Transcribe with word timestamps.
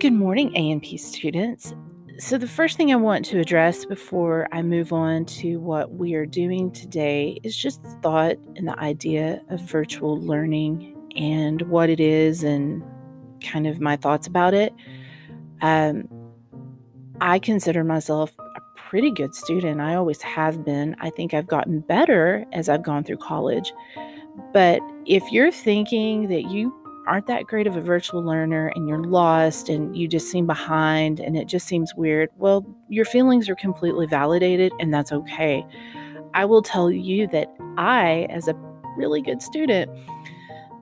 Good 0.00 0.14
morning, 0.14 0.56
A&P 0.56 0.96
students. 0.96 1.74
So, 2.16 2.38
the 2.38 2.48
first 2.48 2.78
thing 2.78 2.90
I 2.90 2.96
want 2.96 3.22
to 3.26 3.38
address 3.38 3.84
before 3.84 4.48
I 4.50 4.62
move 4.62 4.94
on 4.94 5.26
to 5.26 5.60
what 5.60 5.92
we 5.92 6.14
are 6.14 6.24
doing 6.24 6.70
today 6.70 7.38
is 7.42 7.54
just 7.54 7.82
the 7.82 7.90
thought 8.02 8.38
and 8.56 8.66
the 8.66 8.78
idea 8.78 9.42
of 9.50 9.60
virtual 9.60 10.18
learning 10.18 10.96
and 11.16 11.60
what 11.68 11.90
it 11.90 12.00
is 12.00 12.42
and 12.42 12.82
kind 13.42 13.66
of 13.66 13.78
my 13.78 13.94
thoughts 13.94 14.26
about 14.26 14.54
it. 14.54 14.72
Um, 15.60 16.08
I 17.20 17.38
consider 17.38 17.84
myself 17.84 18.32
a 18.38 18.60
pretty 18.76 19.10
good 19.10 19.34
student. 19.34 19.82
I 19.82 19.96
always 19.96 20.22
have 20.22 20.64
been. 20.64 20.96
I 21.00 21.10
think 21.10 21.34
I've 21.34 21.46
gotten 21.46 21.80
better 21.80 22.46
as 22.54 22.70
I've 22.70 22.82
gone 22.82 23.04
through 23.04 23.18
college. 23.18 23.70
But 24.54 24.80
if 25.04 25.30
you're 25.30 25.52
thinking 25.52 26.28
that 26.28 26.44
you 26.44 26.72
aren't 27.10 27.26
that 27.26 27.48
great 27.48 27.66
of 27.66 27.74
a 27.74 27.80
virtual 27.80 28.24
learner 28.24 28.68
and 28.76 28.88
you're 28.88 29.00
lost 29.00 29.68
and 29.68 29.96
you 29.96 30.06
just 30.06 30.30
seem 30.30 30.46
behind 30.46 31.18
and 31.18 31.36
it 31.36 31.48
just 31.48 31.66
seems 31.66 31.92
weird, 31.96 32.28
well, 32.36 32.64
your 32.88 33.04
feelings 33.04 33.48
are 33.48 33.56
completely 33.56 34.06
validated 34.06 34.72
and 34.78 34.94
that's 34.94 35.10
okay. 35.10 35.66
I 36.34 36.44
will 36.44 36.62
tell 36.62 36.88
you 36.88 37.26
that 37.26 37.52
I, 37.76 38.28
as 38.30 38.46
a 38.46 38.54
really 38.96 39.20
good 39.22 39.42
student, 39.42 39.90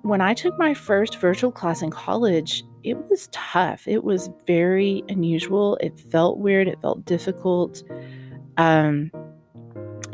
when 0.00 0.22
I 0.22 0.32
took 0.32 0.58
my 0.58 0.72
first 0.72 1.18
virtual 1.18 1.52
class 1.52 1.82
in 1.82 1.90
college, 1.90 2.64
it 2.84 2.96
was 3.10 3.28
tough. 3.30 3.86
It 3.86 4.02
was 4.02 4.30
very 4.46 5.04
unusual. 5.10 5.76
It 5.82 6.00
felt 6.10 6.38
weird. 6.38 6.68
It 6.68 6.80
felt 6.80 7.04
difficult. 7.04 7.82
Um, 8.56 9.10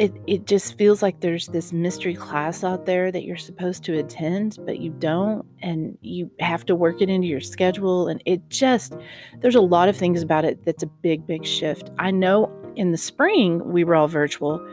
it 0.01 0.15
it 0.27 0.47
just 0.47 0.79
feels 0.79 1.03
like 1.03 1.21
there's 1.21 1.49
this 1.49 1.75
mystery 1.75 2.15
class 2.15 2.65
out 2.65 2.87
there 2.87 3.13
that 3.13 3.25
you're 3.25 3.37
supposed 3.37 3.85
to 3.85 3.99
attend 3.99 4.57
but 4.65 4.79
you 4.79 4.91
don't 4.93 5.45
and 5.61 5.99
you 6.01 6.31
have 6.41 6.65
to 6.65 6.75
work 6.75 7.03
it 7.03 7.11
into 7.11 7.29
your 7.29 7.41
schedule 7.41 8.09
and 8.09 8.23
it 8.25 8.41
just 8.49 8.95
there's 9.41 9.55
a 9.55 9.61
lot 9.61 9.91
of 9.91 9.97
things 9.97 10.23
about 10.23 10.43
it 10.43 10.65
that's 10.65 10.83
a 10.83 10.87
big 10.87 11.27
big 11.27 11.45
shift. 11.45 11.91
I 11.99 12.11
know 12.11 12.51
in 12.77 12.93
the 12.93 12.97
spring 12.97 13.63
we 13.71 13.85
were 13.85 13.95
all 13.95 14.09
virtual 14.09 14.67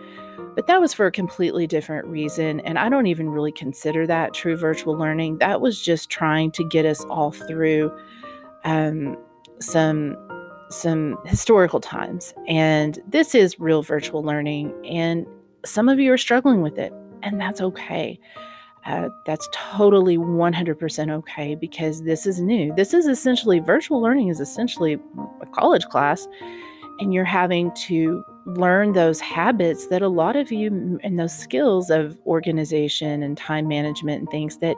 but 0.56 0.66
that 0.68 0.80
was 0.80 0.94
for 0.94 1.08
a 1.08 1.12
completely 1.12 1.68
different 1.68 2.08
reason 2.08 2.62
and 2.62 2.80
i 2.80 2.88
don't 2.88 3.08
even 3.08 3.30
really 3.30 3.52
consider 3.52 4.08
that 4.08 4.34
true 4.34 4.56
virtual 4.56 4.98
learning. 4.98 5.40
That 5.40 5.60
was 5.60 5.82
just 5.82 6.10
trying 6.10 6.52
to 6.54 6.64
get 6.64 6.86
us 6.86 7.04
all 7.06 7.34
through 7.34 7.92
um, 8.64 9.18
some 9.60 10.16
some 10.70 11.18
historical 11.26 11.80
times. 11.80 12.34
And 12.48 13.00
this 13.08 13.36
is 13.36 13.60
real 13.60 13.84
virtual 13.84 14.24
learning. 14.24 14.74
And 14.86 15.26
some 15.66 15.90
of 15.90 16.00
you 16.00 16.12
are 16.14 16.18
struggling 16.18 16.62
with 16.62 16.78
it, 16.78 16.94
and 17.24 17.40
that's 17.40 17.62
okay. 17.62 18.20
Uh, 18.86 19.10
that's 19.26 19.50
totally 19.52 20.18
100% 20.18 21.12
okay 21.12 21.56
because 21.56 22.04
this 22.04 22.26
is 22.26 22.40
new. 22.40 22.74
This 22.76 22.94
is 22.94 23.06
essentially 23.06 23.60
virtual 23.60 24.02
learning, 24.02 24.30
is 24.30 24.40
essentially 24.40 24.98
a 25.42 25.46
college 25.48 25.86
class, 25.88 26.26
and 27.00 27.14
you're 27.14 27.26
having 27.26 27.72
to 27.74 28.24
learn 28.46 28.94
those 28.94 29.20
habits 29.20 29.88
that 29.88 30.02
a 30.02 30.08
lot 30.08 30.38
of 30.38 30.54
you 30.54 31.00
and 31.04 31.20
those 31.20 31.38
skills 31.38 31.90
of 31.90 32.18
organization 32.26 33.22
and 33.24 33.38
time 33.38 33.68
management 33.68 34.20
and 34.20 34.30
things 34.30 34.58
that 34.60 34.78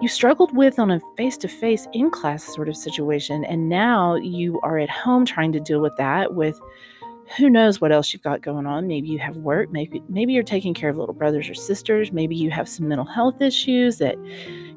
you 0.00 0.08
struggled 0.08 0.54
with 0.54 0.78
on 0.78 0.90
a 0.90 1.00
face 1.16 1.36
to 1.38 1.48
face 1.48 1.88
in 1.92 2.10
class 2.10 2.44
sort 2.44 2.68
of 2.68 2.76
situation. 2.76 3.44
And 3.44 3.68
now 3.68 4.14
you 4.16 4.60
are 4.62 4.78
at 4.78 4.90
home 4.90 5.24
trying 5.24 5.52
to 5.52 5.60
deal 5.60 5.80
with 5.80 5.96
that 5.96 6.34
with 6.34 6.60
who 7.36 7.50
knows 7.50 7.80
what 7.80 7.92
else 7.92 8.12
you've 8.12 8.22
got 8.22 8.40
going 8.40 8.66
on. 8.66 8.86
Maybe 8.86 9.08
you 9.08 9.18
have 9.18 9.36
work, 9.38 9.72
maybe 9.72 10.02
maybe 10.08 10.32
you're 10.32 10.44
taking 10.44 10.74
care 10.74 10.90
of 10.90 10.96
little 10.96 11.14
brothers 11.14 11.48
or 11.48 11.54
sisters, 11.54 12.12
maybe 12.12 12.36
you 12.36 12.50
have 12.50 12.68
some 12.68 12.88
mental 12.88 13.06
health 13.06 13.40
issues 13.40 13.98
that 13.98 14.16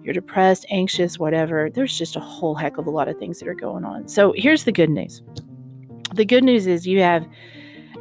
you're 0.02 0.14
depressed, 0.14 0.66
anxious, 0.70 1.20
whatever. 1.20 1.70
There's 1.70 1.96
just 1.98 2.16
a 2.16 2.20
whole 2.20 2.56
heck 2.56 2.78
of 2.78 2.88
a 2.88 2.90
lot 2.90 3.08
of 3.08 3.18
things 3.18 3.40
that 3.40 3.48
are 3.48 3.54
going 3.54 3.86
on. 3.86 4.08
So 4.08 4.34
here's 4.36 4.64
the 4.64 4.72
good 4.72 4.90
news. 4.90 5.22
The 6.14 6.26
good 6.26 6.44
news 6.44 6.66
is 6.66 6.88
you 6.88 7.02
have 7.02 7.28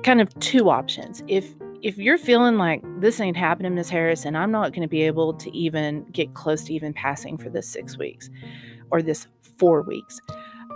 kind 0.02 0.20
of 0.20 0.32
two 0.38 0.70
options. 0.70 1.22
If 1.28 1.54
if 1.82 1.98
you're 1.98 2.18
feeling 2.18 2.56
like 2.56 2.82
this 3.00 3.20
ain't 3.20 3.36
happening, 3.36 3.74
Miss 3.74 3.88
Harris, 3.88 4.24
and 4.24 4.36
I'm 4.36 4.50
not 4.50 4.72
going 4.72 4.82
to 4.82 4.88
be 4.88 5.02
able 5.02 5.34
to 5.34 5.56
even 5.56 6.04
get 6.12 6.34
close 6.34 6.64
to 6.64 6.74
even 6.74 6.92
passing 6.92 7.36
for 7.38 7.48
this 7.50 7.68
six 7.68 7.96
weeks 7.96 8.30
or 8.90 9.02
this 9.02 9.26
four 9.58 9.82
weeks, 9.82 10.20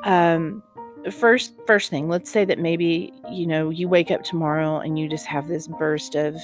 um, 0.04 0.62
first 1.10 1.54
first 1.66 1.90
thing, 1.90 2.08
let's 2.08 2.30
say 2.30 2.44
that 2.44 2.58
maybe 2.58 3.12
you 3.30 3.46
know 3.46 3.70
you 3.70 3.88
wake 3.88 4.10
up 4.10 4.22
tomorrow 4.22 4.78
and 4.78 4.98
you 4.98 5.08
just 5.08 5.26
have 5.26 5.48
this 5.48 5.66
burst 5.66 6.14
of 6.14 6.36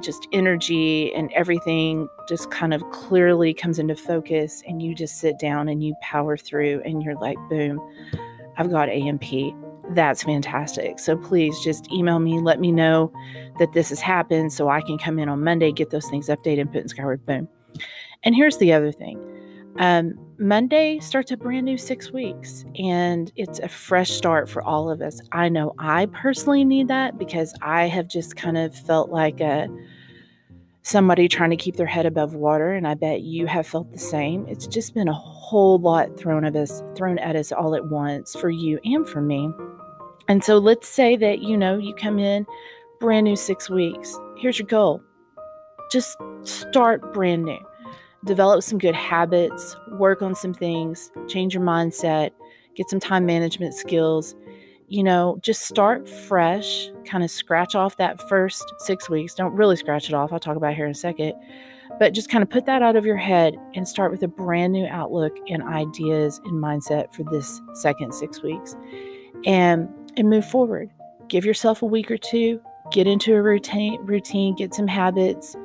just 0.00 0.28
energy 0.32 1.12
and 1.14 1.32
everything 1.32 2.08
just 2.28 2.50
kind 2.50 2.72
of 2.72 2.82
clearly 2.90 3.52
comes 3.52 3.78
into 3.78 3.96
focus 3.96 4.62
and 4.66 4.80
you 4.82 4.94
just 4.94 5.18
sit 5.18 5.38
down 5.38 5.68
and 5.68 5.82
you 5.82 5.94
power 6.02 6.36
through 6.36 6.80
and 6.84 7.02
you're 7.02 7.16
like 7.16 7.36
boom 7.48 7.80
i've 8.58 8.70
got 8.70 8.88
A&P 8.88 9.52
that's 9.90 10.22
fantastic. 10.22 10.98
So 10.98 11.16
please 11.16 11.58
just 11.60 11.90
email 11.90 12.18
me, 12.18 12.40
let 12.40 12.60
me 12.60 12.72
know 12.72 13.12
that 13.58 13.72
this 13.72 13.88
has 13.88 14.00
happened 14.00 14.52
so 14.52 14.68
I 14.68 14.80
can 14.80 14.98
come 14.98 15.18
in 15.18 15.28
on 15.28 15.42
Monday, 15.42 15.72
get 15.72 15.90
those 15.90 16.08
things 16.08 16.28
updated, 16.28 16.62
and 16.62 16.72
put 16.72 16.82
in 16.82 16.88
Skyward 16.88 17.24
Boom. 17.24 17.48
And 18.22 18.34
here's 18.34 18.58
the 18.58 18.72
other 18.72 18.92
thing 18.92 19.18
um, 19.78 20.18
Monday 20.38 20.98
starts 21.00 21.30
a 21.30 21.36
brand 21.36 21.64
new 21.64 21.78
six 21.78 22.12
weeks, 22.12 22.64
and 22.78 23.32
it's 23.36 23.58
a 23.60 23.68
fresh 23.68 24.10
start 24.10 24.48
for 24.48 24.62
all 24.62 24.90
of 24.90 25.00
us. 25.00 25.20
I 25.32 25.48
know 25.48 25.74
I 25.78 26.06
personally 26.06 26.64
need 26.64 26.88
that 26.88 27.18
because 27.18 27.54
I 27.62 27.86
have 27.86 28.08
just 28.08 28.36
kind 28.36 28.58
of 28.58 28.74
felt 28.74 29.10
like 29.10 29.40
a 29.40 29.68
somebody 30.82 31.28
trying 31.28 31.50
to 31.50 31.56
keep 31.56 31.76
their 31.76 31.86
head 31.86 32.06
above 32.06 32.34
water 32.34 32.72
and 32.72 32.88
i 32.88 32.94
bet 32.94 33.20
you 33.20 33.46
have 33.46 33.66
felt 33.66 33.92
the 33.92 33.98
same 33.98 34.46
it's 34.48 34.66
just 34.66 34.94
been 34.94 35.06
a 35.06 35.12
whole 35.12 35.78
lot 35.78 36.18
thrown 36.18 36.46
at 36.46 36.56
us 36.56 36.82
thrown 36.96 37.18
at 37.18 37.36
us 37.36 37.52
all 37.52 37.74
at 37.74 37.84
once 37.90 38.34
for 38.36 38.48
you 38.48 38.80
and 38.84 39.06
for 39.06 39.20
me 39.20 39.50
and 40.28 40.44
so 40.44 40.58
let's 40.58 40.88
say 40.88 41.16
that, 41.16 41.40
you 41.40 41.56
know, 41.56 41.78
you 41.78 41.94
come 41.94 42.18
in 42.18 42.46
brand 43.00 43.24
new 43.24 43.36
six 43.36 43.70
weeks. 43.70 44.18
Here's 44.36 44.58
your 44.58 44.66
goal 44.66 45.02
just 45.90 46.16
start 46.42 47.12
brand 47.12 47.44
new. 47.44 47.58
Develop 48.24 48.62
some 48.62 48.78
good 48.78 48.94
habits, 48.94 49.76
work 49.92 50.22
on 50.22 50.34
some 50.34 50.52
things, 50.52 51.10
change 51.28 51.54
your 51.54 51.62
mindset, 51.62 52.30
get 52.74 52.90
some 52.90 53.00
time 53.00 53.24
management 53.24 53.74
skills. 53.74 54.34
You 54.88 55.02
know, 55.02 55.38
just 55.42 55.62
start 55.62 56.08
fresh, 56.08 56.90
kind 57.06 57.22
of 57.22 57.30
scratch 57.30 57.74
off 57.74 57.96
that 57.98 58.26
first 58.28 58.64
six 58.78 59.08
weeks. 59.08 59.34
Don't 59.34 59.54
really 59.54 59.76
scratch 59.76 60.08
it 60.08 60.14
off. 60.14 60.32
I'll 60.32 60.40
talk 60.40 60.56
about 60.56 60.74
here 60.74 60.86
in 60.86 60.90
a 60.90 60.94
second. 60.94 61.34
But 61.98 62.12
just 62.12 62.30
kind 62.30 62.42
of 62.42 62.50
put 62.50 62.66
that 62.66 62.82
out 62.82 62.96
of 62.96 63.04
your 63.04 63.16
head 63.16 63.56
and 63.74 63.86
start 63.86 64.10
with 64.10 64.22
a 64.22 64.28
brand 64.28 64.72
new 64.72 64.86
outlook 64.86 65.36
and 65.48 65.62
ideas 65.62 66.40
and 66.44 66.62
mindset 66.62 67.14
for 67.14 67.24
this 67.24 67.60
second 67.74 68.14
six 68.14 68.42
weeks. 68.42 68.76
And 69.44 69.88
and 70.18 70.28
move 70.28 70.44
forward. 70.44 70.90
Give 71.28 71.44
yourself 71.44 71.82
a 71.82 71.86
week 71.86 72.10
or 72.10 72.18
two, 72.18 72.60
get 72.90 73.06
into 73.06 73.34
a 73.34 73.42
routine, 73.42 74.00
routine 74.04 74.54
get 74.54 74.74
some 74.74 74.86
habits, 74.86 75.56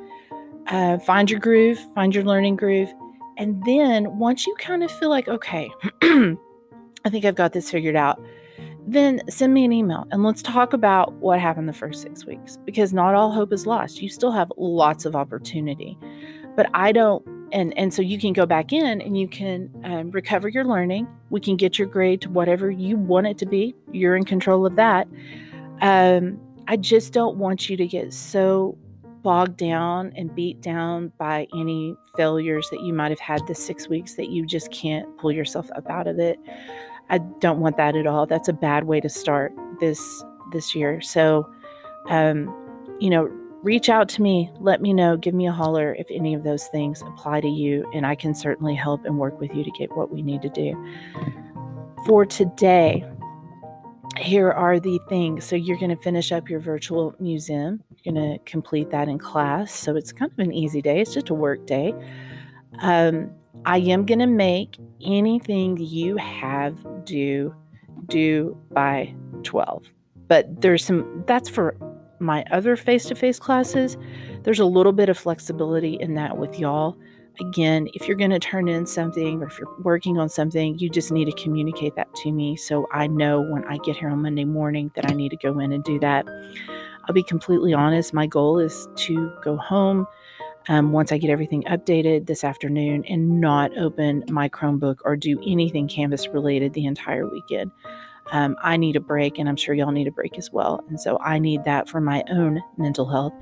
uh, 0.68 0.98
find 0.98 1.30
your 1.30 1.40
groove, 1.40 1.78
find 1.94 2.14
your 2.14 2.24
learning 2.24 2.56
groove. 2.56 2.92
And 3.36 3.62
then 3.64 4.18
once 4.18 4.46
you 4.46 4.54
kind 4.58 4.84
of 4.84 4.90
feel 4.90 5.10
like, 5.10 5.28
okay, 5.28 5.70
I 6.02 7.10
think 7.10 7.24
I've 7.24 7.34
got 7.34 7.52
this 7.52 7.70
figured 7.70 7.96
out, 7.96 8.22
then 8.86 9.22
send 9.28 9.54
me 9.54 9.64
an 9.64 9.72
email 9.72 10.06
and 10.10 10.22
let's 10.22 10.42
talk 10.42 10.72
about 10.72 11.12
what 11.14 11.40
happened 11.40 11.68
the 11.68 11.72
first 11.72 12.02
six 12.02 12.26
weeks 12.26 12.58
because 12.64 12.92
not 12.92 13.14
all 13.14 13.32
hope 13.32 13.52
is 13.52 13.66
lost. 13.66 14.02
You 14.02 14.08
still 14.08 14.32
have 14.32 14.52
lots 14.56 15.04
of 15.04 15.16
opportunity. 15.16 15.98
But 16.54 16.70
I 16.74 16.92
don't 16.92 17.24
and 17.54 17.76
and 17.78 17.94
so 17.94 18.02
you 18.02 18.18
can 18.18 18.32
go 18.32 18.44
back 18.44 18.72
in 18.72 19.00
and 19.00 19.16
you 19.16 19.28
can 19.28 19.70
um, 19.84 20.10
recover 20.10 20.48
your 20.48 20.64
learning. 20.64 21.06
We 21.30 21.40
can 21.40 21.56
get 21.56 21.78
your 21.78 21.88
grade 21.88 22.20
to 22.22 22.30
whatever 22.30 22.70
you 22.70 22.96
want 22.96 23.28
it 23.28 23.38
to 23.38 23.46
be. 23.46 23.74
You're 23.92 24.16
in 24.16 24.24
control 24.24 24.66
of 24.66 24.76
that. 24.76 25.08
Um, 25.80 26.40
i 26.66 26.76
just 26.76 27.12
don't 27.12 27.36
want 27.36 27.68
you 27.68 27.76
to 27.76 27.86
get 27.86 28.12
so 28.12 28.78
bogged 29.22 29.56
down 29.56 30.12
and 30.16 30.34
beat 30.34 30.60
down 30.62 31.12
by 31.18 31.46
any 31.54 31.94
failures 32.16 32.68
that 32.70 32.80
you 32.80 32.92
might 32.92 33.10
have 33.10 33.20
had 33.20 33.46
this 33.46 33.58
six 33.64 33.88
weeks 33.88 34.14
that 34.14 34.30
you 34.30 34.46
just 34.46 34.70
can't 34.70 35.06
pull 35.18 35.32
yourself 35.32 35.70
up 35.76 35.88
out 35.90 36.06
of 36.06 36.18
it. 36.18 36.38
I 37.10 37.18
don't 37.18 37.60
want 37.60 37.76
that 37.76 37.96
at 37.96 38.06
all. 38.06 38.26
That's 38.26 38.48
a 38.48 38.52
bad 38.52 38.84
way 38.84 39.00
to 39.00 39.08
start 39.08 39.52
this 39.80 40.24
this 40.52 40.74
year. 40.74 41.00
So 41.00 41.48
um, 42.08 42.54
you 43.00 43.10
know 43.10 43.30
reach 43.64 43.88
out 43.88 44.10
to 44.10 44.22
me, 44.22 44.50
let 44.60 44.82
me 44.82 44.92
know, 44.92 45.16
give 45.16 45.34
me 45.34 45.46
a 45.46 45.52
holler 45.52 45.94
if 45.98 46.06
any 46.10 46.34
of 46.34 46.44
those 46.44 46.66
things 46.68 47.02
apply 47.02 47.40
to 47.40 47.48
you, 47.48 47.90
and 47.94 48.06
I 48.06 48.14
can 48.14 48.34
certainly 48.34 48.74
help 48.74 49.04
and 49.06 49.18
work 49.18 49.40
with 49.40 49.54
you 49.54 49.64
to 49.64 49.70
get 49.70 49.96
what 49.96 50.12
we 50.12 50.22
need 50.22 50.42
to 50.42 50.50
do. 50.50 50.76
For 52.06 52.26
today, 52.26 53.04
here 54.18 54.52
are 54.52 54.78
the 54.78 55.00
things. 55.08 55.46
So, 55.46 55.56
you're 55.56 55.78
going 55.78 55.96
to 55.96 56.02
finish 56.02 56.30
up 56.30 56.48
your 56.48 56.60
virtual 56.60 57.14
museum, 57.18 57.82
you're 58.04 58.14
going 58.14 58.38
to 58.38 58.38
complete 58.44 58.90
that 58.90 59.08
in 59.08 59.18
class. 59.18 59.74
So, 59.74 59.96
it's 59.96 60.12
kind 60.12 60.30
of 60.30 60.38
an 60.38 60.52
easy 60.52 60.82
day, 60.82 61.00
it's 61.00 61.14
just 61.14 61.30
a 61.30 61.34
work 61.34 61.66
day. 61.66 61.94
Um, 62.80 63.30
I 63.64 63.78
am 63.78 64.04
going 64.04 64.18
to 64.18 64.26
make 64.26 64.76
anything 65.02 65.78
you 65.78 66.16
have 66.18 66.76
due 67.04 67.54
due 68.08 68.56
by 68.72 69.14
12. 69.44 69.86
But 70.28 70.60
there's 70.60 70.84
some 70.84 71.24
that's 71.26 71.48
for 71.48 71.76
my 72.24 72.44
other 72.50 72.76
face 72.76 73.04
to 73.06 73.14
face 73.14 73.38
classes, 73.38 73.96
there's 74.42 74.60
a 74.60 74.64
little 74.64 74.92
bit 74.92 75.08
of 75.08 75.18
flexibility 75.18 75.94
in 75.94 76.14
that 76.14 76.38
with 76.38 76.58
y'all. 76.58 76.96
again, 77.40 77.88
if 77.94 78.06
you're 78.06 78.16
going 78.16 78.30
to 78.30 78.38
turn 78.38 78.68
in 78.68 78.86
something 78.86 79.42
or 79.42 79.46
if 79.46 79.58
you're 79.58 79.74
working 79.82 80.18
on 80.18 80.28
something, 80.28 80.78
you 80.78 80.88
just 80.88 81.10
need 81.10 81.24
to 81.24 81.32
communicate 81.42 81.96
that 81.96 82.12
to 82.14 82.30
me 82.30 82.56
so 82.56 82.86
I 82.92 83.06
know 83.08 83.40
when 83.40 83.64
I 83.64 83.78
get 83.78 83.96
here 83.96 84.08
on 84.08 84.22
Monday 84.22 84.44
morning 84.44 84.92
that 84.94 85.10
I 85.10 85.14
need 85.14 85.30
to 85.30 85.36
go 85.36 85.58
in 85.58 85.72
and 85.72 85.82
do 85.82 85.98
that. 86.00 86.26
I'll 87.06 87.14
be 87.14 87.22
completely 87.22 87.74
honest, 87.74 88.14
my 88.14 88.26
goal 88.26 88.58
is 88.58 88.88
to 88.96 89.32
go 89.42 89.56
home 89.56 90.06
um, 90.68 90.92
once 90.92 91.12
I 91.12 91.18
get 91.18 91.30
everything 91.30 91.62
updated 91.64 92.26
this 92.26 92.44
afternoon 92.44 93.04
and 93.04 93.40
not 93.40 93.76
open 93.76 94.24
my 94.30 94.48
Chromebook 94.48 94.98
or 95.04 95.16
do 95.16 95.38
anything 95.46 95.88
Canvas 95.88 96.28
related 96.28 96.72
the 96.72 96.86
entire 96.86 97.28
weekend. 97.28 97.70
Um, 98.32 98.56
I 98.62 98.76
need 98.76 98.96
a 98.96 99.00
break, 99.00 99.38
and 99.38 99.48
I'm 99.48 99.56
sure 99.56 99.74
y'all 99.74 99.92
need 99.92 100.06
a 100.06 100.12
break 100.12 100.38
as 100.38 100.50
well. 100.50 100.84
And 100.88 101.00
so 101.00 101.18
I 101.20 101.38
need 101.38 101.64
that 101.64 101.88
for 101.88 102.00
my 102.00 102.24
own 102.30 102.62
mental 102.76 103.06
health. 103.06 103.34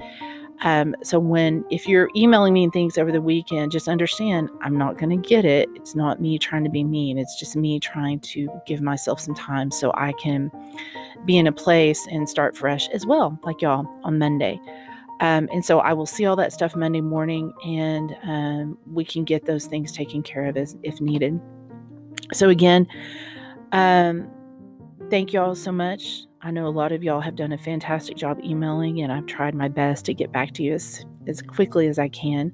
Um, 0.65 0.95
so 1.03 1.19
when 1.19 1.65
if 1.71 1.89
you're 1.89 2.09
emailing 2.15 2.53
me 2.53 2.63
and 2.65 2.73
things 2.73 2.97
over 2.97 3.11
the 3.11 3.21
weekend, 3.21 3.73
just 3.73 3.89
understand 3.89 4.49
I'm 4.61 4.79
not 4.79 4.97
going 4.97 5.11
to 5.11 5.29
get 5.29 5.45
it. 5.45 5.69
It's 5.75 5.95
not 5.95 6.21
me 6.21 6.39
trying 6.39 6.63
to 6.65 6.71
be 6.71 6.85
mean. 6.85 7.19
It's 7.19 7.39
just 7.39 7.57
me 7.57 7.81
trying 7.81 8.21
to 8.21 8.49
give 8.67 8.81
myself 8.81 9.21
some 9.21 9.35
time 9.35 9.71
so 9.71 9.93
I 9.95 10.13
can 10.13 10.51
be 11.25 11.37
in 11.37 11.47
a 11.47 11.53
place 11.53 12.07
and 12.11 12.29
start 12.29 12.57
fresh 12.57 12.89
as 12.91 13.05
well, 13.07 13.39
like 13.43 13.61
y'all 13.61 13.87
on 14.05 14.19
Monday. 14.19 14.61
Um, 15.21 15.49
and 15.53 15.65
so 15.65 15.79
I 15.79 15.93
will 15.93 16.07
see 16.07 16.27
all 16.27 16.37
that 16.37 16.53
stuff 16.53 16.75
Monday 16.75 17.01
morning, 17.01 17.53
and 17.65 18.17
um, 18.25 18.79
we 18.93 19.05
can 19.05 19.23
get 19.25 19.45
those 19.47 19.67
things 19.67 19.93
taken 19.93 20.23
care 20.23 20.47
of 20.47 20.57
as 20.57 20.77
if 20.83 21.01
needed. 21.01 21.41
So 22.33 22.49
again, 22.49 22.89
um, 23.71 24.29
thank 25.13 25.35
y'all 25.35 25.55
so 25.55 25.71
much. 25.71 26.25
I 26.41 26.51
know 26.51 26.67
a 26.67 26.69
lot 26.69 26.91
of 26.91 27.05
y'all 27.05 27.21
have 27.21 27.37
done 27.37 27.53
a 27.53 27.59
fantastic 27.59 28.17
job 28.17 28.41
emailing, 28.43 29.03
and 29.03 29.13
I've 29.13 29.27
tried 29.27 29.55
my 29.55 29.69
best 29.69 30.07
to 30.07 30.15
get 30.15 30.33
back 30.33 30.55
to 30.55 30.63
you 30.63 30.73
as, 30.73 31.05
as 31.27 31.43
quickly 31.43 31.87
as 31.87 31.99
I 31.99 32.09
can. 32.09 32.51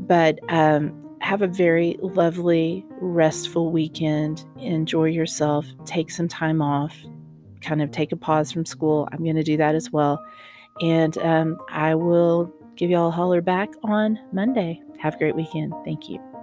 But 0.00 0.40
um, 0.52 1.16
have 1.20 1.42
a 1.42 1.46
very 1.46 1.96
lovely, 2.00 2.84
restful 3.00 3.70
weekend. 3.70 4.44
Enjoy 4.58 5.04
yourself. 5.04 5.64
Take 5.84 6.10
some 6.10 6.26
time 6.26 6.60
off. 6.60 6.92
Kind 7.60 7.80
of 7.80 7.92
take 7.92 8.10
a 8.10 8.16
pause 8.16 8.50
from 8.50 8.66
school. 8.66 9.08
I'm 9.12 9.22
going 9.22 9.36
to 9.36 9.44
do 9.44 9.56
that 9.56 9.76
as 9.76 9.92
well. 9.92 10.20
And 10.80 11.16
um, 11.18 11.56
I 11.70 11.94
will 11.94 12.52
give 12.74 12.90
y'all 12.90 13.10
a 13.10 13.12
holler 13.12 13.40
back 13.40 13.70
on 13.84 14.18
Monday. 14.32 14.82
Have 14.98 15.14
a 15.14 15.18
great 15.18 15.36
weekend. 15.36 15.72
Thank 15.84 16.08
you. 16.08 16.35